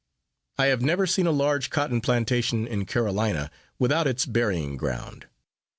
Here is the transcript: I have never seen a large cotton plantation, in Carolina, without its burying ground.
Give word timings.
I 0.57 0.65
have 0.65 0.81
never 0.81 1.05
seen 1.05 1.27
a 1.27 1.31
large 1.31 1.69
cotton 1.69 2.01
plantation, 2.01 2.65
in 2.65 2.87
Carolina, 2.87 3.51
without 3.77 4.07
its 4.07 4.25
burying 4.25 4.75
ground. 4.75 5.27